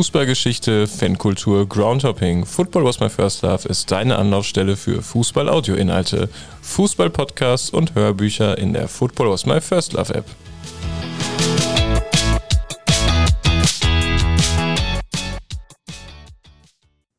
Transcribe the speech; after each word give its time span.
Fußballgeschichte, 0.00 0.86
Fankultur, 0.86 1.68
Groundhopping. 1.68 2.46
Football 2.46 2.84
was 2.84 3.00
my 3.00 3.10
first 3.10 3.42
love 3.42 3.68
ist 3.68 3.90
deine 3.90 4.16
Anlaufstelle 4.16 4.78
für 4.78 5.02
Fußball-Audio-Inhalte, 5.02 6.30
Fußball-Podcasts 6.62 7.68
und 7.68 7.94
Hörbücher 7.94 8.56
in 8.56 8.72
der 8.72 8.88
Football 8.88 9.28
was 9.28 9.44
my 9.44 9.60
first 9.60 9.92
love 9.92 10.14
App. 10.14 10.24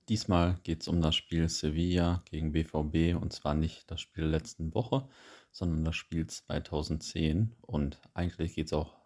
Diesmal 0.09 0.57
geht 0.63 0.81
es 0.81 0.87
um 0.87 1.03
das 1.03 1.13
Spiel 1.13 1.49
Sevilla 1.49 2.23
gegen 2.31 2.51
BVB 2.51 3.15
und 3.21 3.31
zwar 3.31 3.53
nicht 3.53 3.91
das 3.91 4.01
Spiel 4.01 4.25
letzten 4.25 4.73
Woche, 4.73 5.07
sondern 5.51 5.85
das 5.85 5.95
Spiel 5.95 6.25
2010. 6.25 7.51
Und 7.61 7.99
eigentlich 8.15 8.55
geht 8.55 8.65
es 8.65 8.73
auch 8.73 9.00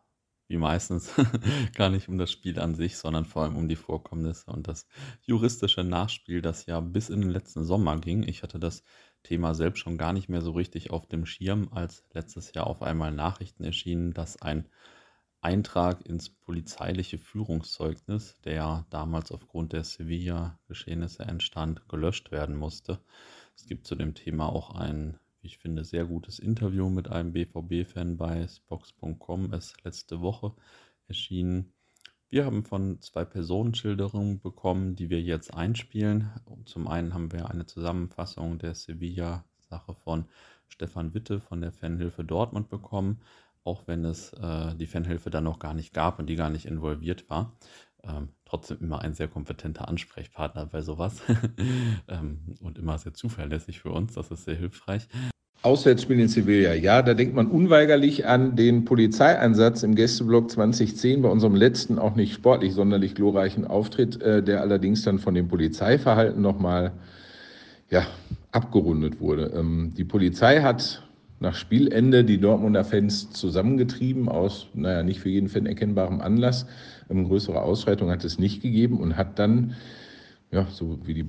wie 0.48 0.58
meistens, 0.58 1.12
gar 1.76 1.90
nicht 1.90 2.08
um 2.08 2.18
das 2.18 2.32
Spiel 2.32 2.60
an 2.60 2.76
sich, 2.76 2.98
sondern 2.98 3.26
vor 3.26 3.44
allem 3.44 3.58
um 3.58 3.68
die 3.68 3.76
Vorkommnisse 3.76 4.52
und 4.52 4.68
das 4.68 4.88
juristische 5.22 5.84
Nachspiel, 5.84 6.42
das 6.42 6.66
ja 6.66 6.80
bis 6.80 7.10
in 7.10 7.22
den 7.22 7.32
letzten 7.32 7.64
Sommer 7.64 7.98
ging. 8.00 8.24
Ich 8.24 8.44
hatte 8.44 8.60
das 8.60 8.84
Thema 9.24 9.56
selbst 9.56 9.80
schon 9.80 9.98
gar 9.98 10.14
nicht 10.14 10.30
mehr 10.30 10.42
so 10.42 10.52
richtig 10.52 10.92
auf 10.92 11.08
dem 11.08 11.26
Schirm, 11.26 11.70
als 11.72 12.04
letztes 12.14 12.54
Jahr 12.54 12.68
auf 12.68 12.82
einmal 12.82 13.12
Nachrichten 13.12 13.64
erschienen, 13.64 14.14
dass 14.14 14.42
ein 14.42 14.70
Eintrag 15.42 16.06
ins 16.08 16.30
polizeiliche 16.30 17.20
Führungszeugnis, 17.20 18.40
der 18.46 18.86
damals 18.90 19.32
aufgrund 19.32 19.74
der 19.74 19.84
Sevilla-Geschehnisse 19.84 21.24
entstand, 21.24 21.88
gelöscht 21.88 22.32
werden 22.32 22.56
musste. 22.56 23.00
Es 23.56 23.68
gibt 23.68 23.86
zu 23.86 23.96
dem 23.96 24.16
Thema 24.16 24.50
auch 24.50 24.74
ein 24.74 25.20
ich 25.46 25.60
finde, 25.60 25.84
sehr 25.84 26.06
gutes 26.06 26.40
Interview 26.40 26.90
mit 26.90 27.10
einem 27.10 27.32
BVB-Fan 27.32 28.18
bei 28.18 28.48
Spox.com 28.48 29.54
ist 29.54 29.84
letzte 29.84 30.20
Woche 30.22 30.54
erschienen. 31.08 31.72
Wir 32.30 32.46
haben 32.46 32.66
von 32.66 33.00
zwei 33.02 33.24
Personenschilderungen 33.24 34.40
bekommen, 34.40 34.96
die 34.96 35.10
wir 35.10 35.22
jetzt 35.22 35.54
einspielen. 35.54 36.32
Zum 36.66 36.88
einen 36.88 37.14
haben 37.14 37.32
wir 37.32 37.50
eine 37.50 37.66
Zusammenfassung 37.66 38.58
der 38.58 38.74
Sevilla-Sache 38.74 39.94
von 39.94 40.26
Stefan 40.68 41.14
Witte 41.14 41.40
von 41.40 41.62
der 41.62 41.72
Fanhilfe 41.72 42.24
Dortmund 42.24 42.70
bekommen, 42.70 43.22
auch 43.64 43.88
wenn 43.88 44.04
es 44.04 44.34
äh, 44.34 44.76
die 44.76 44.88
Fanhilfe 44.88 45.30
dann 45.30 45.44
noch 45.44 45.60
gar 45.60 45.76
nicht 45.76 45.94
gab 45.94 46.18
und 46.20 46.28
die 46.28 46.36
gar 46.36 46.50
nicht 46.50 46.66
involviert 46.66 47.30
war. 47.30 47.56
Ähm, 48.04 48.30
trotzdem 48.46 48.80
immer 48.82 49.02
ein 49.02 49.14
sehr 49.14 49.28
kompetenter 49.28 49.88
Ansprechpartner 49.88 50.66
bei 50.66 50.82
sowas 50.82 51.22
ähm, 52.08 52.56
und 52.62 52.78
immer 52.78 52.98
sehr 52.98 53.14
zuverlässig 53.14 53.80
für 53.80 53.92
uns. 53.92 54.14
Das 54.14 54.32
ist 54.32 54.46
sehr 54.46 54.56
hilfreich. 54.56 55.08
Auswärtsspiel 55.66 56.20
in 56.20 56.28
Sevilla. 56.28 56.76
Ja, 56.76 57.02
da 57.02 57.16
denkt 57.16 57.34
man 57.34 57.48
unweigerlich 57.48 58.28
an 58.28 58.56
den 58.56 58.86
Polizeieinsatz 58.86 59.82
im 59.82 59.96
Gästeblock 59.96 60.52
2010 60.52 61.24
bei 61.24 61.30
unserem 61.30 61.56
letzten, 61.56 61.98
auch 61.98 62.16
nicht 62.16 62.36
sportlich 62.36 62.74
sonderlich 62.74 63.16
glorreichen 63.16 63.66
Auftritt, 63.66 64.22
äh, 64.22 64.44
der 64.44 64.62
allerdings 64.62 65.02
dann 65.02 65.18
von 65.18 65.34
dem 65.34 65.48
Polizeiverhalten 65.48 66.40
nochmal 66.40 66.92
ja, 67.90 68.06
abgerundet 68.52 69.20
wurde. 69.20 69.54
Ähm, 69.56 69.92
die 69.98 70.04
Polizei 70.04 70.62
hat 70.62 71.02
nach 71.40 71.56
Spielende 71.56 72.24
die 72.24 72.40
Dortmunder 72.40 72.86
Fans 72.86 73.32
zusammengetrieben 73.32 74.30
aus, 74.30 74.68
naja, 74.76 75.02
nicht 75.02 75.20
für 75.20 75.30
jeden 75.30 75.50
Fan 75.50 75.66
erkennbarem 75.66 76.22
Anlass. 76.22 76.68
Eine 77.10 77.22
ähm, 77.22 77.26
größere 77.26 77.62
Ausschreitung 77.62 78.12
hat 78.12 78.24
es 78.24 78.38
nicht 78.38 78.62
gegeben 78.62 79.00
und 79.00 79.18
hat 79.18 79.40
dann, 79.40 79.74
ja, 80.52 80.68
so 80.70 81.00
wie 81.06 81.16
die 81.16 81.24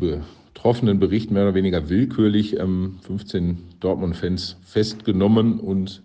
Betroffenen 0.57 0.99
berichten, 0.99 1.35
mehr 1.35 1.43
oder 1.43 1.55
weniger 1.55 1.91
willkürlich 1.91 2.59
ähm, 2.59 2.99
15 3.03 3.59
Dortmund-Fans 3.81 4.57
festgenommen 4.65 5.61
und 5.61 6.03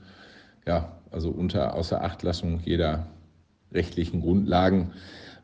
ja, 0.67 0.91
also 1.09 1.30
unter 1.30 1.73
Außerachtlassung 1.73 2.59
jeder 2.66 3.07
rechtlichen 3.72 4.19
Grundlagen 4.19 4.91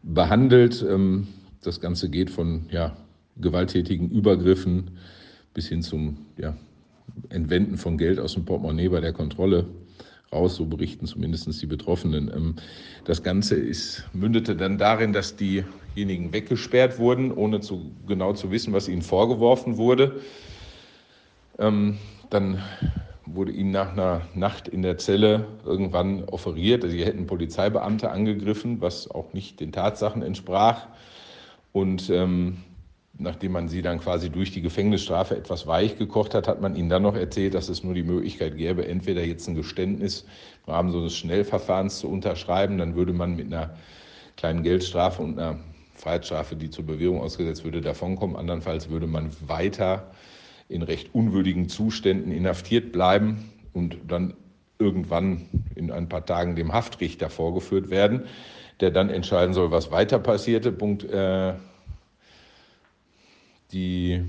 behandelt. 0.03 0.85
Ähm, 0.87 1.29
das 1.61 1.79
Ganze 1.79 2.09
geht 2.09 2.29
von 2.29 2.65
ja, 2.69 2.97
gewalttätigen 3.37 4.09
Übergriffen 4.09 4.91
bis 5.53 5.69
hin 5.69 5.83
zum 5.83 6.17
ja, 6.37 6.57
Entwenden 7.29 7.77
von 7.77 7.97
Geld 7.97 8.19
aus 8.19 8.33
dem 8.33 8.43
Portemonnaie 8.43 8.89
bei 8.89 8.99
der 8.99 9.13
Kontrolle 9.13 9.67
raus, 10.31 10.55
so 10.55 10.65
berichten 10.65 11.05
zumindest 11.05 11.61
die 11.61 11.67
Betroffenen. 11.67 12.31
Ähm, 12.33 12.55
das 13.05 13.23
Ganze 13.23 13.55
ist, 13.55 14.05
mündete 14.13 14.55
dann 14.55 14.77
darin, 14.77 15.13
dass 15.13 15.35
diejenigen 15.35 16.33
weggesperrt 16.33 16.99
wurden, 16.99 17.31
ohne 17.31 17.61
zu, 17.61 17.91
genau 18.07 18.33
zu 18.33 18.51
wissen, 18.51 18.73
was 18.73 18.87
ihnen 18.87 19.01
vorgeworfen 19.01 19.77
wurde. 19.77 20.21
Ähm, 21.59 21.97
dann 22.29 22.61
wurde 23.25 23.51
ihnen 23.51 23.71
nach 23.71 23.91
einer 23.91 24.21
Nacht 24.35 24.67
in 24.67 24.81
der 24.81 24.97
Zelle 24.97 25.47
irgendwann 25.65 26.23
offeriert, 26.25 26.83
sie 26.89 27.05
hätten 27.05 27.27
Polizeibeamte 27.27 28.09
angegriffen, 28.09 28.81
was 28.81 29.09
auch 29.09 29.33
nicht 29.33 29.59
den 29.59 29.71
Tatsachen 29.71 30.21
entsprach. 30.21 30.87
Und 31.73 32.09
ähm, 32.09 32.57
nachdem 33.19 33.53
man 33.53 33.67
sie 33.67 33.81
dann 33.81 33.99
quasi 33.99 34.29
durch 34.29 34.51
die 34.51 34.61
Gefängnisstrafe 34.61 35.35
etwas 35.35 35.67
weich 35.67 35.97
gekocht 35.97 36.33
hat, 36.33 36.47
hat 36.47 36.61
man 36.61 36.75
ihnen 36.75 36.89
dann 36.89 37.01
noch 37.03 37.15
erzählt, 37.15 37.53
dass 37.53 37.69
es 37.69 37.83
nur 37.83 37.93
die 37.93 38.03
Möglichkeit 38.03 38.57
gäbe, 38.57 38.87
entweder 38.87 39.23
jetzt 39.23 39.47
ein 39.47 39.55
Geständnis 39.55 40.25
im 40.65 40.73
Rahmen 40.73 40.91
so 40.91 40.99
eines 40.99 41.15
Schnellverfahrens 41.15 41.99
zu 41.99 42.09
unterschreiben, 42.09 42.77
dann 42.77 42.95
würde 42.95 43.13
man 43.13 43.35
mit 43.35 43.47
einer 43.47 43.75
kleinen 44.35 44.63
Geldstrafe 44.63 45.21
und 45.21 45.39
einer 45.39 45.59
Freiheitsstrafe, 45.95 46.55
die 46.55 46.69
zur 46.69 46.85
Bewährung 46.85 47.21
ausgesetzt 47.21 47.63
würde, 47.63 47.81
davonkommen. 47.81 48.35
Andernfalls 48.35 48.89
würde 48.89 49.07
man 49.07 49.31
weiter 49.47 50.11
in 50.69 50.83
recht 50.83 51.13
unwürdigen 51.15 51.69
Zuständen 51.69 52.31
inhaftiert 52.31 52.91
bleiben 52.91 53.51
und 53.73 53.97
dann 54.07 54.35
irgendwann 54.79 55.49
in 55.75 55.91
ein 55.91 56.07
paar 56.07 56.25
Tagen 56.25 56.55
dem 56.55 56.73
Haftrichter 56.73 57.31
vorgeführt 57.31 57.89
werden, 57.89 58.25
der 58.79 58.91
dann 58.91 59.09
entscheiden 59.09 59.55
soll, 59.55 59.71
was 59.71 59.91
weiter 59.91 60.19
passierte. 60.19 60.71
Punkt 60.71 61.03
äh, 61.03 61.53
die 63.71 64.23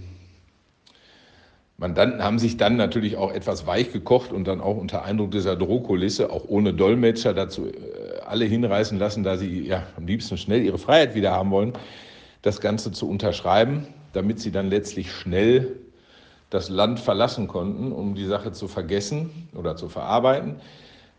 Mandanten 1.76 2.24
haben 2.24 2.40
sich 2.40 2.56
dann 2.56 2.76
natürlich 2.76 3.16
auch 3.16 3.32
etwas 3.32 3.66
weich 3.66 3.92
gekocht 3.92 4.32
und 4.32 4.48
dann 4.48 4.60
auch 4.60 4.76
unter 4.76 5.04
Eindruck 5.04 5.30
dieser 5.30 5.54
Drohkulisse, 5.54 6.30
auch 6.30 6.44
ohne 6.48 6.74
Dolmetscher, 6.74 7.34
dazu 7.34 7.66
äh, 7.66 8.20
alle 8.26 8.46
hinreißen 8.46 8.98
lassen, 8.98 9.22
da 9.22 9.36
sie 9.36 9.66
ja 9.66 9.86
am 9.96 10.06
liebsten 10.06 10.36
schnell 10.38 10.62
ihre 10.62 10.78
Freiheit 10.78 11.14
wieder 11.14 11.30
haben 11.30 11.52
wollen, 11.52 11.74
das 12.42 12.60
Ganze 12.60 12.90
zu 12.90 13.08
unterschreiben, 13.08 13.86
damit 14.12 14.40
sie 14.40 14.50
dann 14.50 14.70
letztlich 14.70 15.12
schnell 15.12 15.76
das 16.50 16.68
Land 16.68 16.98
verlassen 16.98 17.46
konnten, 17.46 17.92
um 17.92 18.16
die 18.16 18.24
Sache 18.26 18.50
zu 18.50 18.66
vergessen 18.66 19.48
oder 19.54 19.76
zu 19.76 19.88
verarbeiten. 19.88 20.56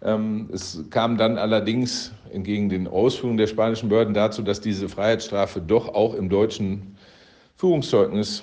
Ähm, 0.02 0.50
es 0.52 0.84
kam 0.90 1.18
dann 1.18 1.38
allerdings 1.38 2.12
entgegen 2.34 2.68
den 2.68 2.88
Ausführungen 2.88 3.38
der 3.38 3.48
spanischen 3.48 3.88
Behörden 3.88 4.14
dazu, 4.14 4.42
dass 4.42 4.60
diese 4.60 4.90
Freiheitsstrafe 4.90 5.62
doch 5.62 5.88
auch 5.94 6.16
im 6.16 6.28
deutschen 6.30 6.98
Führungszeugnis 7.60 8.42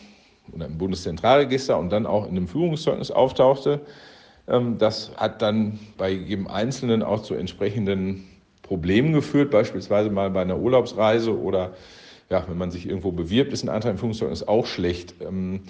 oder 0.52 0.66
im 0.66 0.76
Bundeszentralregister 0.76 1.78
und 1.78 1.88
dann 1.90 2.04
auch 2.04 2.28
in 2.28 2.34
dem 2.34 2.46
Führungszeugnis 2.46 3.10
auftauchte. 3.10 3.80
Ähm, 4.46 4.76
das 4.76 5.10
hat 5.16 5.40
dann 5.40 5.78
bei 5.96 6.10
jedem 6.10 6.46
Einzelnen 6.48 7.02
auch 7.02 7.22
zu 7.22 7.34
entsprechenden 7.34 8.24
Problemen 8.60 9.14
geführt, 9.14 9.50
beispielsweise 9.50 10.10
mal 10.10 10.30
bei 10.30 10.42
einer 10.42 10.58
Urlaubsreise 10.58 11.34
oder 11.36 11.72
ja, 12.28 12.44
wenn 12.46 12.58
man 12.58 12.70
sich 12.70 12.86
irgendwo 12.86 13.10
bewirbt, 13.10 13.54
ist 13.54 13.62
ein 13.62 13.70
Antrag 13.70 13.92
im 13.92 13.98
Führungszeugnis 13.98 14.42
auch 14.42 14.66
schlecht. 14.66 15.14
Ähm, 15.22 15.60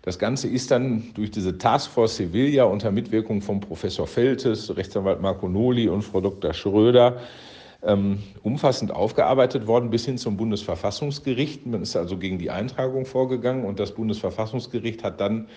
das 0.00 0.18
Ganze 0.18 0.48
ist 0.48 0.70
dann 0.70 1.10
durch 1.12 1.30
diese 1.30 1.58
Taskforce 1.58 2.16
Sevilla 2.16 2.64
unter 2.64 2.90
Mitwirkung 2.90 3.42
von 3.42 3.60
Professor 3.60 4.06
Feltes, 4.06 4.74
Rechtsanwalt 4.74 5.20
Marco 5.20 5.46
Noli 5.46 5.88
und 5.88 6.02
Frau 6.02 6.22
Dr. 6.22 6.54
Schröder 6.54 7.18
ähm, 7.84 8.22
umfassend 8.42 8.90
aufgearbeitet 8.90 9.66
worden 9.66 9.90
bis 9.90 10.04
hin 10.06 10.18
zum 10.18 10.36
Bundesverfassungsgericht. 10.36 11.66
Man 11.66 11.82
ist 11.82 11.96
also 11.96 12.16
gegen 12.16 12.38
die 12.38 12.50
Eintragung 12.50 13.06
vorgegangen 13.06 13.64
und 13.64 13.78
das 13.78 13.92
Bundesverfassungsgericht 13.92 15.04
hat 15.04 15.20
dann 15.20 15.48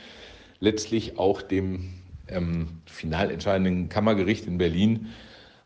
letztlich 0.59 1.17
auch 1.17 1.41
dem 1.41 1.93
ähm, 2.27 2.67
final 2.85 3.31
entscheidenden 3.31 3.89
Kammergericht 3.89 4.45
in 4.45 4.57
Berlin 4.57 5.07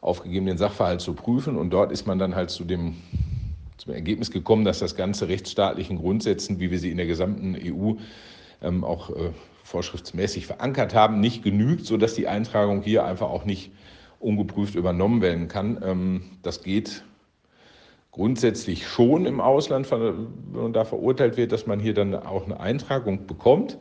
aufgegeben, 0.02 0.46
den 0.48 0.58
Sachverhalt 0.58 1.02
zu 1.02 1.14
prüfen. 1.14 1.58
Und 1.58 1.72
dort 1.72 1.92
ist 1.92 2.06
man 2.08 2.20
dann 2.20 2.36
halt 2.36 2.50
zu 2.50 2.64
dem, 2.64 2.96
zum 3.78 3.94
Ergebnis 3.94 4.32
gekommen, 4.32 4.66
dass 4.66 4.80
das 4.80 4.96
Ganze 4.96 5.28
rechtsstaatlichen 5.28 5.98
Grundsätzen, 5.98 6.60
wie 6.60 6.72
wir 6.72 6.80
sie 6.80 6.92
in 6.92 6.98
der 6.98 7.08
gesamten 7.08 7.56
EU 7.56 7.94
ähm, 8.62 8.84
auch 8.84 9.10
äh, 9.10 9.32
vorschriftsmäßig 9.64 10.46
verankert 10.46 10.94
haben, 10.94 11.20
nicht 11.20 11.44
genügt, 11.44 11.86
sodass 11.86 12.14
die 12.14 12.28
Eintragung 12.28 12.82
hier 12.82 13.06
einfach 13.06 13.30
auch 13.30 13.46
nicht 13.46 13.72
ungeprüft 14.22 14.76
übernommen 14.76 15.22
werden 15.22 15.48
kann. 15.48 15.82
Ähm, 15.84 16.22
das 16.42 16.64
geht 16.64 17.04
grundsätzlich 18.12 18.88
schon 18.88 19.26
im 19.26 19.40
Ausland, 19.40 19.90
wenn 19.92 20.28
man 20.52 20.74
da 20.74 20.84
verurteilt 20.84 21.38
wird, 21.38 21.52
dass 21.52 21.66
man 21.66 21.80
hier 21.80 21.94
dann 21.94 22.14
auch 22.14 22.46
eine 22.46 22.60
Eintragung 22.60 23.26
bekommt, 23.26 23.78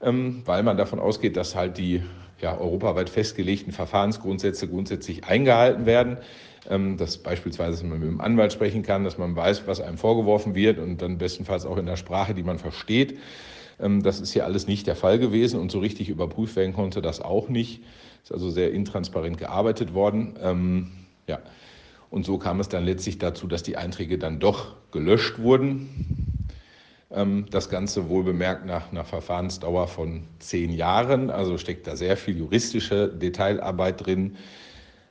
ähm, 0.00 0.42
weil 0.44 0.62
man 0.62 0.76
davon 0.76 1.00
ausgeht, 1.00 1.36
dass 1.36 1.54
halt 1.54 1.78
die 1.78 2.02
ja, 2.40 2.58
europaweit 2.58 3.10
festgelegten 3.10 3.72
Verfahrensgrundsätze 3.72 4.68
grundsätzlich 4.68 5.24
eingehalten 5.24 5.86
werden. 5.86 6.18
Ähm, 6.70 6.96
dass 6.96 7.18
beispielsweise 7.18 7.72
dass 7.72 7.82
man 7.82 7.98
mit 7.98 8.08
dem 8.08 8.20
Anwalt 8.22 8.52
sprechen 8.52 8.82
kann, 8.82 9.04
dass 9.04 9.18
man 9.18 9.36
weiß, 9.36 9.66
was 9.66 9.82
einem 9.82 9.98
vorgeworfen 9.98 10.54
wird 10.54 10.78
und 10.78 11.02
dann 11.02 11.18
bestenfalls 11.18 11.66
auch 11.66 11.76
in 11.76 11.84
der 11.84 11.96
Sprache, 11.96 12.32
die 12.32 12.42
man 12.42 12.58
versteht. 12.58 13.18
Das 13.78 14.20
ist 14.20 14.32
hier 14.32 14.44
alles 14.44 14.66
nicht 14.66 14.86
der 14.86 14.96
Fall 14.96 15.18
gewesen 15.18 15.60
und 15.60 15.72
so 15.72 15.80
richtig 15.80 16.08
überprüft 16.08 16.56
werden 16.56 16.74
konnte 16.74 17.02
das 17.02 17.20
auch 17.20 17.48
nicht. 17.48 17.82
Ist 18.22 18.32
also 18.32 18.50
sehr 18.50 18.72
intransparent 18.72 19.36
gearbeitet 19.36 19.94
worden. 19.94 20.34
Ähm, 20.40 20.92
ja. 21.26 21.40
Und 22.10 22.24
so 22.24 22.38
kam 22.38 22.60
es 22.60 22.68
dann 22.68 22.84
letztlich 22.84 23.18
dazu, 23.18 23.48
dass 23.48 23.64
die 23.64 23.76
Einträge 23.76 24.18
dann 24.18 24.38
doch 24.38 24.76
gelöscht 24.92 25.38
wurden. 25.40 25.88
Ähm, 27.10 27.46
das 27.50 27.68
Ganze 27.68 28.08
wohl 28.08 28.24
bemerkt 28.24 28.66
nach 28.66 28.90
einer 28.92 29.04
Verfahrensdauer 29.04 29.88
von 29.88 30.22
zehn 30.38 30.72
Jahren. 30.72 31.30
Also 31.30 31.58
steckt 31.58 31.86
da 31.86 31.96
sehr 31.96 32.16
viel 32.16 32.38
juristische 32.38 33.08
Detailarbeit 33.08 34.06
drin. 34.06 34.36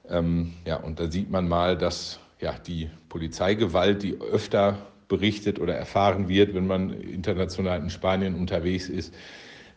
Ähm, 0.10 0.54
ja, 0.66 0.78
und 0.78 1.00
da 1.00 1.12
sieht 1.12 1.30
man 1.30 1.48
mal, 1.48 1.78
dass 1.78 2.20
ja, 2.40 2.54
die 2.54 2.90
Polizeigewalt, 3.10 4.04
die 4.04 4.20
öfter 4.20 4.78
berichtet 5.14 5.60
oder 5.60 5.76
erfahren 5.76 6.28
wird, 6.28 6.56
wenn 6.56 6.66
man 6.66 6.90
international 6.90 7.80
in 7.80 7.92
Spanien 7.92 8.34
unterwegs 8.34 8.90
ist, 8.90 9.14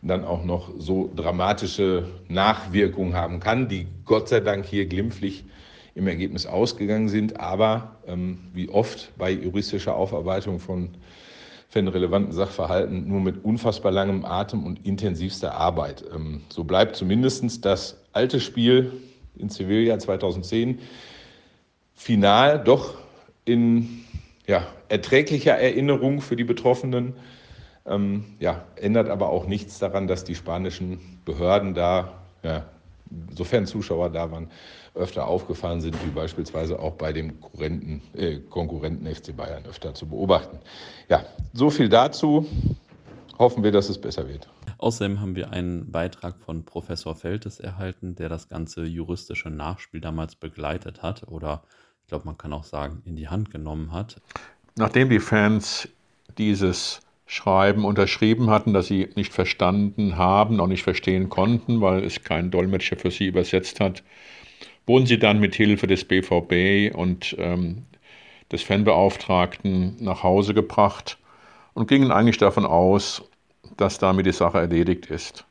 dann 0.01 0.25
auch 0.25 0.43
noch 0.43 0.71
so 0.79 1.11
dramatische 1.15 2.09
Nachwirkungen 2.27 3.13
haben 3.13 3.39
kann, 3.39 3.67
die 3.69 3.85
Gott 4.03 4.29
sei 4.29 4.39
Dank 4.39 4.65
hier 4.65 4.87
glimpflich 4.87 5.45
im 5.93 6.07
Ergebnis 6.07 6.47
ausgegangen 6.47 7.07
sind, 7.07 7.39
aber 7.39 7.97
ähm, 8.07 8.39
wie 8.55 8.67
oft 8.69 9.15
bei 9.15 9.29
juristischer 9.29 9.95
Aufarbeitung 9.95 10.59
von, 10.59 10.89
von 11.69 11.87
relevanten 11.87 12.33
Sachverhalten 12.33 13.07
nur 13.07 13.21
mit 13.21 13.45
unfassbar 13.45 13.91
langem 13.91 14.25
Atem 14.25 14.65
und 14.65 14.87
intensivster 14.87 15.53
Arbeit. 15.53 16.03
Ähm, 16.15 16.41
so 16.49 16.63
bleibt 16.63 16.95
zumindest 16.95 17.63
das 17.63 18.01
alte 18.11 18.39
Spiel 18.39 18.91
in 19.37 19.49
Sevilla 19.49 19.99
2010 19.99 20.79
final 21.93 22.63
doch 22.63 22.95
in 23.45 24.03
ja, 24.47 24.65
erträglicher 24.87 25.55
Erinnerung 25.55 26.21
für 26.21 26.35
die 26.35 26.45
Betroffenen. 26.45 27.13
Ähm, 27.85 28.25
ja, 28.39 28.63
ändert 28.75 29.09
aber 29.09 29.29
auch 29.29 29.45
nichts 29.45 29.79
daran, 29.79 30.07
dass 30.07 30.23
die 30.23 30.35
spanischen 30.35 30.99
Behörden 31.25 31.73
da, 31.73 32.13
ja, 32.43 32.65
sofern 33.35 33.65
Zuschauer 33.65 34.09
da 34.09 34.31
waren, 34.31 34.49
öfter 34.95 35.27
aufgefallen 35.27 35.79
sind, 35.79 35.95
wie 36.05 36.09
beispielsweise 36.09 36.79
auch 36.79 36.93
bei 36.93 37.13
dem 37.13 37.39
Konkurrenten, 37.39 38.01
äh, 38.15 38.39
Konkurrenten 38.39 39.05
FC 39.05 39.35
Bayern 39.35 39.65
öfter 39.65 39.93
zu 39.93 40.07
beobachten. 40.07 40.57
Ja, 41.07 41.23
so 41.53 41.69
viel 41.69 41.87
dazu. 41.87 42.45
Hoffen 43.37 43.63
wir, 43.63 43.71
dass 43.71 43.87
es 43.89 44.01
besser 44.01 44.27
wird. 44.27 44.49
Außerdem 44.79 45.21
haben 45.21 45.35
wir 45.35 45.51
einen 45.51 45.91
Beitrag 45.91 46.39
von 46.39 46.65
Professor 46.65 47.15
Feltes 47.15 47.59
erhalten, 47.59 48.15
der 48.15 48.29
das 48.29 48.49
ganze 48.49 48.83
juristische 48.83 49.51
Nachspiel 49.51 50.01
damals 50.01 50.35
begleitet 50.35 51.03
hat 51.03 51.27
oder 51.27 51.61
ich 52.07 52.09
glaube, 52.09 52.25
man 52.25 52.37
kann 52.37 52.53
auch 52.53 52.63
sagen, 52.63 53.01
in 53.05 53.17
die 53.17 53.27
Hand 53.27 53.51
genommen 53.51 53.91
hat. 53.91 54.15
Nachdem 54.77 55.09
die 55.09 55.19
Fans 55.19 55.89
dieses 56.37 57.01
Schreiben 57.25 57.83
unterschrieben 57.83 58.49
hatten, 58.49 58.73
das 58.73 58.87
sie 58.87 59.09
nicht 59.17 59.33
verstanden 59.33 60.15
haben, 60.15 60.61
auch 60.61 60.67
nicht 60.67 60.83
verstehen 60.83 61.27
konnten, 61.27 61.81
weil 61.81 62.05
es 62.05 62.23
kein 62.23 62.49
Dolmetscher 62.49 62.95
für 62.95 63.11
sie 63.11 63.25
übersetzt 63.25 63.81
hat, 63.81 64.03
wurden 64.85 65.05
sie 65.05 65.19
dann 65.19 65.41
mit 65.41 65.55
Hilfe 65.55 65.85
des 65.85 66.05
BVB 66.05 66.95
und 66.95 67.35
ähm, 67.39 67.83
des 68.53 68.63
Fanbeauftragten 68.63 69.97
nach 69.99 70.23
Hause 70.23 70.53
gebracht 70.53 71.17
und 71.73 71.89
gingen 71.89 72.11
eigentlich 72.11 72.37
davon 72.37 72.65
aus, 72.65 73.21
dass 73.75 73.97
damit 73.97 74.25
die 74.25 74.31
Sache 74.31 74.59
erledigt 74.59 75.07
ist. 75.07 75.43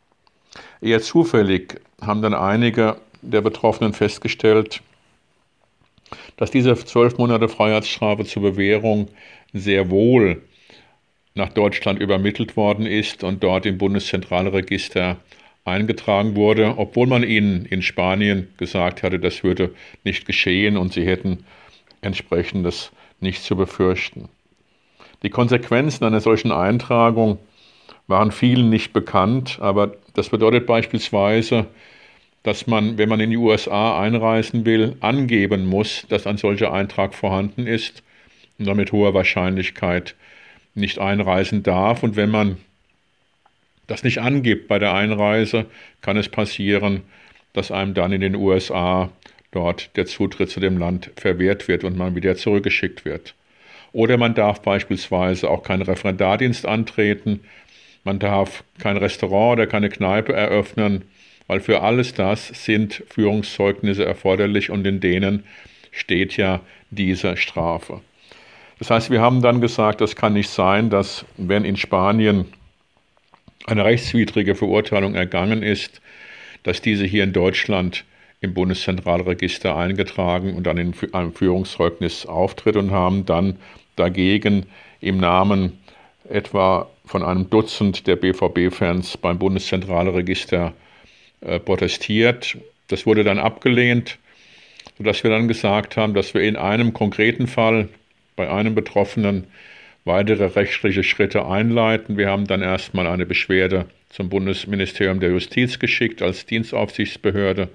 Eher 0.80 1.02
zufällig 1.02 1.82
haben 2.00 2.22
dann 2.22 2.32
einige 2.32 2.96
der 3.20 3.42
Betroffenen 3.42 3.92
festgestellt, 3.92 4.80
dass 6.36 6.50
diese 6.50 6.74
zwölf 6.76 7.18
Monate 7.18 7.48
Freiheitsstrafe 7.48 8.24
zur 8.24 8.42
Bewährung 8.42 9.08
sehr 9.52 9.90
wohl 9.90 10.42
nach 11.34 11.50
Deutschland 11.50 12.00
übermittelt 12.00 12.56
worden 12.56 12.86
ist 12.86 13.22
und 13.22 13.42
dort 13.42 13.66
im 13.66 13.78
Bundeszentralregister 13.78 15.16
eingetragen 15.64 16.36
wurde, 16.36 16.74
obwohl 16.78 17.06
man 17.06 17.22
ihnen 17.22 17.66
in 17.66 17.82
Spanien 17.82 18.48
gesagt 18.56 19.02
hatte, 19.02 19.18
das 19.18 19.42
würde 19.42 19.74
nicht 20.04 20.24
geschehen 20.26 20.76
und 20.76 20.92
sie 20.92 21.04
hätten 21.04 21.44
entsprechendes 22.00 22.92
nicht 23.20 23.42
zu 23.42 23.56
befürchten. 23.56 24.28
Die 25.22 25.30
Konsequenzen 25.30 26.04
einer 26.04 26.20
solchen 26.20 26.52
Eintragung 26.52 27.38
waren 28.06 28.30
vielen 28.30 28.70
nicht 28.70 28.92
bekannt, 28.92 29.58
aber 29.60 29.96
das 30.14 30.28
bedeutet 30.28 30.66
beispielsweise, 30.66 31.66
dass 32.46 32.68
man, 32.68 32.96
wenn 32.96 33.08
man 33.08 33.18
in 33.18 33.30
die 33.30 33.36
USA 33.36 34.00
einreisen 34.00 34.64
will, 34.64 34.94
angeben 35.00 35.66
muss, 35.66 36.06
dass 36.08 36.28
ein 36.28 36.36
solcher 36.36 36.72
Eintrag 36.72 37.12
vorhanden 37.12 37.66
ist 37.66 38.04
und 38.56 38.68
damit 38.68 38.92
hoher 38.92 39.14
Wahrscheinlichkeit 39.14 40.14
nicht 40.76 41.00
einreisen 41.00 41.64
darf. 41.64 42.04
Und 42.04 42.14
wenn 42.14 42.30
man 42.30 42.58
das 43.88 44.04
nicht 44.04 44.20
angibt 44.20 44.68
bei 44.68 44.78
der 44.78 44.94
Einreise, 44.94 45.66
kann 46.02 46.16
es 46.16 46.28
passieren, 46.28 47.02
dass 47.52 47.72
einem 47.72 47.94
dann 47.94 48.12
in 48.12 48.20
den 48.20 48.36
USA 48.36 49.10
dort 49.50 49.96
der 49.96 50.06
Zutritt 50.06 50.48
zu 50.48 50.60
dem 50.60 50.78
Land 50.78 51.10
verwehrt 51.16 51.66
wird 51.66 51.82
und 51.82 51.96
man 51.96 52.14
wieder 52.14 52.36
zurückgeschickt 52.36 53.04
wird. 53.04 53.34
Oder 53.90 54.18
man 54.18 54.34
darf 54.34 54.62
beispielsweise 54.62 55.50
auch 55.50 55.64
keinen 55.64 55.82
Referendardienst 55.82 56.64
antreten, 56.64 57.40
man 58.04 58.20
darf 58.20 58.62
kein 58.78 58.98
Restaurant 58.98 59.54
oder 59.54 59.66
keine 59.66 59.88
Kneipe 59.88 60.32
eröffnen, 60.32 61.02
weil 61.46 61.60
für 61.60 61.82
alles 61.82 62.14
das 62.14 62.48
sind 62.48 63.02
Führungszeugnisse 63.08 64.04
erforderlich 64.04 64.70
und 64.70 64.86
in 64.86 65.00
denen 65.00 65.44
steht 65.90 66.36
ja 66.36 66.60
diese 66.90 67.36
Strafe. 67.36 68.00
Das 68.78 68.90
heißt, 68.90 69.10
wir 69.10 69.20
haben 69.20 69.40
dann 69.40 69.60
gesagt, 69.60 70.00
das 70.00 70.16
kann 70.16 70.34
nicht 70.34 70.50
sein, 70.50 70.90
dass 70.90 71.24
wenn 71.36 71.64
in 71.64 71.76
Spanien 71.76 72.46
eine 73.66 73.84
rechtswidrige 73.84 74.54
Verurteilung 74.54 75.14
ergangen 75.14 75.62
ist, 75.62 76.02
dass 76.62 76.82
diese 76.82 77.04
hier 77.04 77.24
in 77.24 77.32
Deutschland 77.32 78.04
im 78.40 78.52
Bundeszentralregister 78.52 79.76
eingetragen 79.76 80.54
und 80.54 80.64
dann 80.64 80.76
in 80.76 80.94
einem 81.12 81.32
Führungszeugnis 81.32 82.26
auftritt 82.26 82.76
und 82.76 82.90
haben 82.90 83.24
dann 83.24 83.56
dagegen 83.96 84.66
im 85.00 85.18
Namen 85.18 85.78
etwa 86.28 86.88
von 87.06 87.22
einem 87.22 87.48
Dutzend 87.48 88.06
der 88.06 88.16
BVB-Fans 88.16 89.16
beim 89.16 89.38
Bundeszentralregister 89.38 90.74
äh, 91.46 91.60
protestiert. 91.60 92.58
Das 92.88 93.06
wurde 93.06 93.24
dann 93.24 93.38
abgelehnt, 93.38 94.18
sodass 94.98 95.22
wir 95.22 95.30
dann 95.30 95.48
gesagt 95.48 95.96
haben, 95.96 96.12
dass 96.12 96.34
wir 96.34 96.42
in 96.42 96.56
einem 96.56 96.92
konkreten 96.92 97.46
Fall 97.46 97.88
bei 98.34 98.50
einem 98.50 98.74
Betroffenen 98.74 99.44
weitere 100.04 100.44
rechtliche 100.44 101.02
Schritte 101.02 101.46
einleiten. 101.46 102.16
Wir 102.16 102.28
haben 102.28 102.46
dann 102.46 102.62
erstmal 102.62 103.06
eine 103.06 103.26
Beschwerde 103.26 103.86
zum 104.10 104.28
Bundesministerium 104.28 105.20
der 105.20 105.30
Justiz 105.30 105.78
geschickt 105.78 106.20
als 106.20 106.46
Dienstaufsichtsbehörde. 106.46 107.68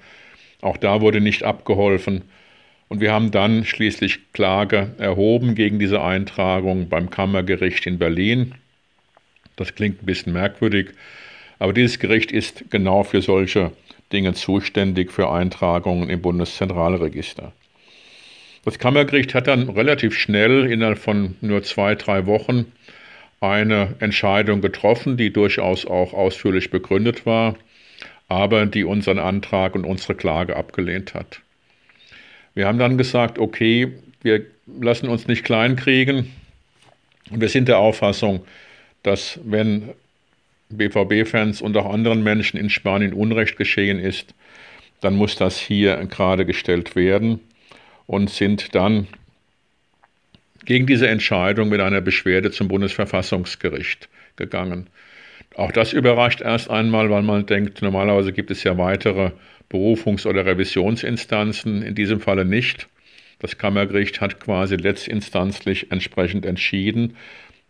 Auch 0.61 0.77
da 0.77 1.01
wurde 1.01 1.21
nicht 1.21 1.43
abgeholfen. 1.43 2.23
Und 2.89 2.99
wir 2.99 3.13
haben 3.13 3.31
dann 3.31 3.63
schließlich 3.63 4.33
Klage 4.33 4.91
erhoben 4.97 5.55
gegen 5.55 5.79
diese 5.79 6.01
Eintragung 6.01 6.89
beim 6.89 7.09
Kammergericht 7.09 7.87
in 7.87 7.97
Berlin. 7.97 8.55
Das 9.55 9.75
klingt 9.75 10.03
ein 10.03 10.05
bisschen 10.05 10.33
merkwürdig, 10.33 10.89
aber 11.61 11.73
dieses 11.73 11.99
Gericht 11.99 12.31
ist 12.31 12.71
genau 12.71 13.03
für 13.03 13.21
solche 13.21 13.71
Dinge 14.11 14.33
zuständig, 14.33 15.11
für 15.11 15.29
Eintragungen 15.29 16.09
im 16.09 16.19
Bundeszentralregister. 16.19 17.51
Das 18.65 18.79
Kammergericht 18.79 19.35
hat 19.35 19.45
dann 19.45 19.69
relativ 19.69 20.17
schnell, 20.17 20.65
innerhalb 20.71 20.97
von 20.97 21.35
nur 21.39 21.61
zwei, 21.61 21.93
drei 21.93 22.25
Wochen, 22.25 22.71
eine 23.41 23.93
Entscheidung 23.99 24.61
getroffen, 24.61 25.17
die 25.17 25.31
durchaus 25.31 25.85
auch 25.85 26.13
ausführlich 26.13 26.71
begründet 26.71 27.27
war, 27.27 27.53
aber 28.27 28.65
die 28.65 28.83
unseren 28.83 29.19
Antrag 29.19 29.75
und 29.75 29.85
unsere 29.85 30.15
Klage 30.15 30.55
abgelehnt 30.55 31.13
hat. 31.13 31.41
Wir 32.55 32.65
haben 32.65 32.79
dann 32.79 32.97
gesagt, 32.97 33.37
okay, 33.37 33.91
wir 34.23 34.47
lassen 34.65 35.07
uns 35.07 35.27
nicht 35.27 35.43
kleinkriegen 35.43 36.31
und 37.29 37.39
wir 37.39 37.49
sind 37.49 37.67
der 37.67 37.77
Auffassung, 37.77 38.43
dass 39.03 39.39
wenn 39.43 39.89
BVB-Fans 40.77 41.61
und 41.61 41.75
auch 41.77 41.91
anderen 41.91 42.23
Menschen 42.23 42.57
in 42.57 42.69
Spanien 42.69 43.13
Unrecht 43.13 43.57
geschehen 43.57 43.99
ist, 43.99 44.33
dann 45.01 45.15
muss 45.15 45.35
das 45.35 45.57
hier 45.57 45.95
gerade 46.05 46.45
gestellt 46.45 46.95
werden 46.95 47.39
und 48.07 48.29
sind 48.29 48.75
dann 48.75 49.07
gegen 50.65 50.85
diese 50.85 51.07
Entscheidung 51.07 51.69
mit 51.69 51.81
einer 51.81 52.01
Beschwerde 52.01 52.51
zum 52.51 52.67
Bundesverfassungsgericht 52.67 54.09
gegangen. 54.35 54.87
Auch 55.55 55.71
das 55.71 55.91
überrascht 55.91 56.41
erst 56.41 56.69
einmal, 56.69 57.09
weil 57.09 57.23
man 57.23 57.45
denkt, 57.45 57.81
normalerweise 57.81 58.31
gibt 58.31 58.51
es 58.51 58.63
ja 58.63 58.77
weitere 58.77 59.31
Berufungs- 59.69 60.27
oder 60.27 60.45
Revisionsinstanzen, 60.45 61.81
in 61.81 61.95
diesem 61.95 62.21
Falle 62.21 62.45
nicht. 62.45 62.87
Das 63.39 63.57
Kammergericht 63.57 64.21
hat 64.21 64.39
quasi 64.39 64.75
letztinstanzlich 64.75 65.91
entsprechend 65.91 66.45
entschieden 66.45 67.15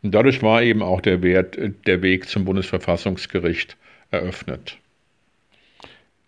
und 0.03 0.11
dadurch 0.11 0.41
war 0.41 0.63
eben 0.63 0.81
auch 0.81 1.01
der, 1.01 1.21
Wert, 1.21 1.57
der 1.85 2.01
Weg 2.01 2.27
zum 2.27 2.45
Bundesverfassungsgericht 2.45 3.77
eröffnet. 4.09 4.77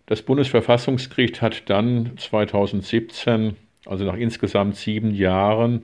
Das 0.05 0.21
Bundesverfassungsgericht 0.21 1.41
hat 1.41 1.69
dann 1.69 2.17
2017, 2.17 3.55
also 3.85 4.03
nach 4.05 4.15
insgesamt 4.15 4.75
sieben 4.75 5.13
Jahren, 5.15 5.83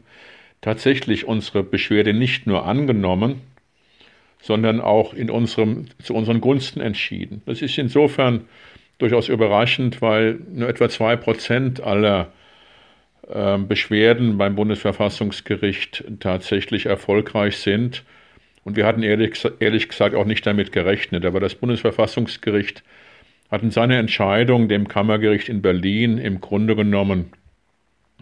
tatsächlich 0.61 1.25
unsere 1.25 1.63
Beschwerde 1.63 2.13
nicht 2.13 2.45
nur 2.45 2.65
angenommen, 2.65 3.41
sondern 4.41 4.81
auch 4.81 5.13
in 5.13 5.29
unserem, 5.29 5.85
zu 6.01 6.13
unseren 6.13 6.41
Gunsten 6.41 6.81
entschieden. 6.81 7.41
Das 7.45 7.61
ist 7.61 7.77
insofern 7.77 8.45
durchaus 8.97 9.29
überraschend, 9.29 10.01
weil 10.01 10.39
nur 10.53 10.69
etwa 10.69 10.89
zwei 10.89 11.15
Prozent 11.15 11.81
aller 11.81 12.21
äh, 12.21 12.25
Beschwerden 13.29 14.37
beim 14.37 14.55
Bundesverfassungsgericht 14.55 16.03
tatsächlich 16.19 16.87
erfolgreich 16.87 17.57
sind. 17.57 18.03
Und 18.63 18.75
wir 18.75 18.85
hatten 18.85 19.03
ehrlich, 19.03 19.47
ehrlich 19.59 19.87
gesagt 19.87 20.15
auch 20.15 20.25
nicht 20.25 20.45
damit 20.45 20.71
gerechnet. 20.71 21.25
Aber 21.25 21.39
das 21.39 21.55
Bundesverfassungsgericht 21.55 22.83
hat 23.51 23.63
in 23.63 23.71
seiner 23.71 23.97
Entscheidung 23.97 24.67
dem 24.67 24.87
Kammergericht 24.87 25.47
in 25.47 25.61
Berlin 25.61 26.17
im 26.17 26.41
Grunde 26.41 26.75
genommen, 26.75 27.31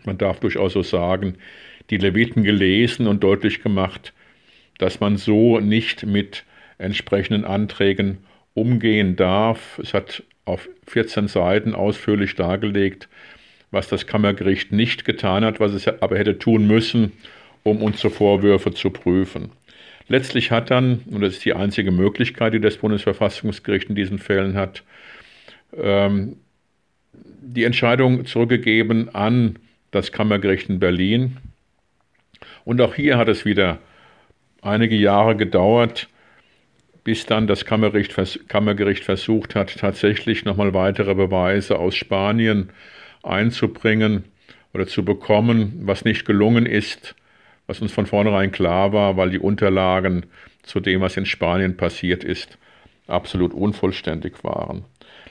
man 0.06 0.18
darf 0.18 0.40
durchaus 0.40 0.74
so 0.74 0.84
sagen, 0.84 1.36
die 1.90 1.98
Leviten 1.98 2.44
gelesen 2.44 3.08
und 3.08 3.24
deutlich 3.24 3.64
gemacht, 3.64 4.14
dass 4.78 5.00
man 5.00 5.18
so 5.18 5.60
nicht 5.60 6.06
mit 6.06 6.44
entsprechenden 6.78 7.46
Anträgen 7.46 8.20
umgehen 8.54 9.16
darf. 9.16 9.80
Es 9.80 9.94
hat 9.94 10.24
auf 10.46 10.70
14 10.88 11.28
Seiten 11.28 11.76
ausführlich 11.76 12.36
dargelegt, 12.36 13.10
was 13.72 13.88
das 13.88 14.08
Kammergericht 14.08 14.72
nicht 14.72 15.06
getan 15.06 15.44
hat, 15.44 15.60
was 15.60 15.74
es 15.74 15.88
aber 15.88 16.18
hätte 16.18 16.40
tun 16.40 16.68
müssen, 16.68 17.12
um 17.64 17.82
unsere 17.82 18.10
Vorwürfe 18.10 18.74
zu 18.74 18.90
prüfen. 18.90 19.52
Letztlich 20.08 20.52
hat 20.52 20.72
dann, 20.72 21.02
und 21.08 21.22
das 21.22 21.34
ist 21.34 21.46
die 21.46 21.54
einzige 21.54 21.92
Möglichkeit, 21.92 22.54
die 22.54 22.62
das 22.62 22.78
Bundesverfassungsgericht 22.78 23.90
in 23.90 23.96
diesen 23.96 24.20
Fällen 24.20 24.56
hat, 24.56 24.84
ähm, 25.76 26.38
die 27.14 27.66
Entscheidung 27.66 28.26
zurückgegeben 28.26 29.14
an 29.14 29.60
das 29.92 30.12
Kammergericht 30.12 30.70
in 30.70 30.80
Berlin. 30.80 31.38
Und 32.64 32.80
auch 32.82 32.96
hier 32.96 33.18
hat 33.18 33.28
es 33.28 33.46
wieder 33.46 33.80
einige 34.62 34.96
Jahre 34.96 35.36
gedauert, 35.36 36.08
bis 37.04 37.26
dann 37.26 37.48
das 37.48 37.66
Kammergericht, 37.66 38.16
Kammergericht 38.48 39.04
versucht 39.04 39.56
hat, 39.56 39.78
tatsächlich 39.78 40.46
nochmal 40.46 40.74
weitere 40.74 41.16
Beweise 41.16 41.80
aus 41.80 41.96
Spanien 41.96 42.70
einzubringen 43.28 44.24
oder 44.74 44.88
zu 44.88 45.04
bekommen, 45.04 45.82
was 45.84 46.06
nicht 46.06 46.26
gelungen 46.26 46.66
ist, 46.66 47.16
was 47.68 47.82
uns 47.82 47.92
von 47.92 48.06
vornherein 48.06 48.52
klar 48.52 48.94
war, 48.94 49.18
weil 49.18 49.30
die 49.30 49.40
Unterlagen 49.40 50.26
zu 50.64 50.80
dem, 50.80 51.02
was 51.02 51.18
in 51.18 51.26
Spanien 51.26 51.78
passiert 51.78 52.24
ist, 52.24 52.58
absolut 53.08 53.54
unvollständig 53.54 54.44
waren. 54.44 54.86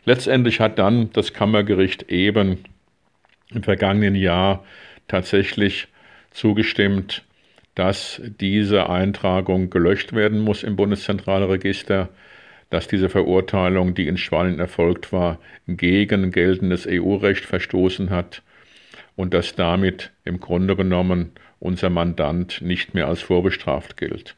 Letztendlich 0.05 0.61
hat 0.61 0.79
dann 0.79 1.11
das 1.13 1.33
Kammergericht 1.33 2.11
eben 2.11 2.59
im 3.51 3.63
vergangenen 3.63 4.15
Jahr 4.15 4.65
tatsächlich 5.09 5.89
zugestimmt, 6.31 7.25
dass 7.75 8.21
diese 8.41 8.89
Eintragung 8.89 9.71
gelöscht 9.71 10.15
werden 10.15 10.41
muss 10.41 10.63
im 10.63 10.77
Bundeszentralregister, 10.77 12.09
dass 12.71 12.89
diese 12.89 13.09
Verurteilung, 13.09 13.95
die 13.95 14.09
in 14.09 14.17
Spanien 14.17 14.59
erfolgt 14.59 15.13
war, 15.13 15.39
gegen 15.69 16.31
geltendes 16.31 16.87
EU-Recht 16.89 17.45
verstoßen 17.45 18.11
hat 18.11 18.43
und 19.15 19.35
dass 19.35 19.55
damit 19.55 20.13
im 20.25 20.41
Grunde 20.41 20.77
genommen 20.77 21.33
unser 21.61 21.91
Mandant 21.91 22.61
nicht 22.61 22.95
mehr 22.95 23.09
als 23.09 23.23
vorbestraft 23.23 23.97
gilt. 23.97 24.37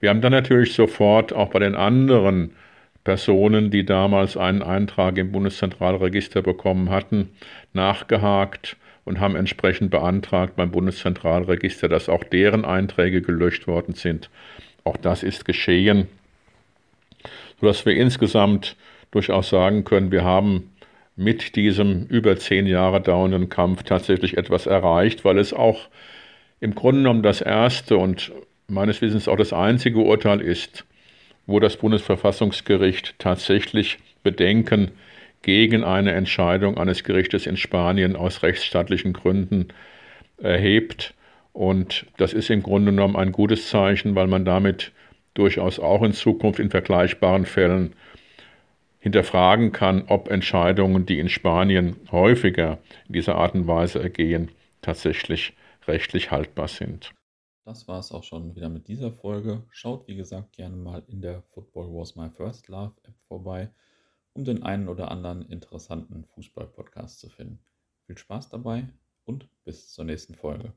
Wir 0.00 0.10
haben 0.10 0.20
dann 0.20 0.32
natürlich 0.32 0.74
sofort 0.74 1.32
auch 1.32 1.50
bei 1.50 1.60
den 1.60 1.74
anderen 1.74 2.52
Personen, 3.04 3.70
die 3.70 3.84
damals 3.84 4.36
einen 4.36 4.62
Eintrag 4.62 5.18
im 5.18 5.32
Bundeszentralregister 5.32 6.42
bekommen 6.42 6.90
hatten, 6.90 7.30
nachgehakt 7.72 8.76
und 9.04 9.20
haben 9.20 9.36
entsprechend 9.36 9.90
beantragt 9.90 10.56
beim 10.56 10.70
Bundeszentralregister, 10.70 11.88
dass 11.88 12.08
auch 12.08 12.24
deren 12.24 12.64
Einträge 12.64 13.20
gelöscht 13.20 13.66
worden 13.66 13.94
sind. 13.94 14.30
Auch 14.84 14.96
das 14.96 15.22
ist 15.22 15.44
geschehen, 15.44 16.08
sodass 17.62 17.86
wir 17.86 17.94
insgesamt 17.94 18.76
durchaus 19.12 19.48
sagen 19.48 19.84
können, 19.84 20.10
wir 20.10 20.24
haben 20.24 20.72
mit 21.14 21.54
diesem 21.54 22.06
über 22.06 22.36
zehn 22.36 22.66
Jahre 22.66 23.00
dauernden 23.00 23.48
Kampf 23.48 23.84
tatsächlich 23.84 24.36
etwas 24.36 24.66
erreicht, 24.66 25.24
weil 25.24 25.38
es 25.38 25.52
auch 25.52 25.88
im 26.58 26.74
Grunde 26.74 27.02
genommen 27.02 27.22
das 27.22 27.40
erste 27.40 27.98
und 27.98 28.32
meines 28.66 29.00
Wissens 29.00 29.28
auch 29.28 29.36
das 29.36 29.52
einzige 29.52 30.00
Urteil 30.00 30.40
ist, 30.40 30.84
wo 31.46 31.60
das 31.60 31.76
Bundesverfassungsgericht 31.76 33.14
tatsächlich 33.20 33.98
Bedenken 34.24 34.90
gegen 35.42 35.84
eine 35.84 36.12
Entscheidung 36.14 36.78
eines 36.78 37.04
Gerichtes 37.04 37.46
in 37.46 37.56
Spanien 37.56 38.16
aus 38.16 38.42
rechtsstaatlichen 38.42 39.12
Gründen 39.12 39.68
erhebt. 40.38 41.14
Und 41.52 42.06
das 42.16 42.32
ist 42.32 42.50
im 42.50 42.64
Grunde 42.64 42.90
genommen 42.90 43.14
ein 43.14 43.30
gutes 43.30 43.68
Zeichen, 43.68 44.16
weil 44.16 44.26
man 44.26 44.44
damit 44.44 44.90
durchaus 45.34 45.78
auch 45.78 46.02
in 46.02 46.12
Zukunft 46.12 46.58
in 46.58 46.70
vergleichbaren 46.70 47.46
Fällen 47.46 47.94
hinterfragen 48.98 49.72
kann, 49.72 50.04
ob 50.08 50.30
Entscheidungen, 50.30 51.06
die 51.06 51.18
in 51.18 51.28
Spanien 51.28 51.96
häufiger 52.10 52.78
in 53.08 53.14
dieser 53.14 53.34
Art 53.36 53.54
und 53.54 53.66
Weise 53.66 54.00
ergehen, 54.00 54.50
tatsächlich 54.80 55.54
rechtlich 55.86 56.30
haltbar 56.30 56.68
sind. 56.68 57.12
Das 57.64 57.88
war 57.88 57.98
es 57.98 58.12
auch 58.12 58.24
schon 58.24 58.54
wieder 58.54 58.68
mit 58.68 58.88
dieser 58.88 59.12
Folge. 59.12 59.62
Schaut 59.70 60.06
wie 60.08 60.16
gesagt 60.16 60.52
gerne 60.52 60.76
mal 60.76 61.02
in 61.08 61.20
der 61.20 61.42
Football 61.54 61.88
Was 61.88 62.16
My 62.16 62.28
First 62.30 62.68
Love 62.68 62.94
App 63.04 63.14
vorbei 63.28 63.70
um 64.34 64.44
den 64.44 64.62
einen 64.62 64.88
oder 64.88 65.10
anderen 65.10 65.42
interessanten 65.42 66.24
Fußball-Podcast 66.24 67.20
zu 67.20 67.28
finden. 67.28 67.58
Viel 68.06 68.18
Spaß 68.18 68.48
dabei 68.48 68.88
und 69.24 69.48
bis 69.64 69.92
zur 69.92 70.04
nächsten 70.04 70.34
Folge. 70.34 70.72